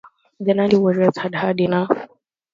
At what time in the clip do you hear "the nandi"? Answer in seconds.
0.39-0.77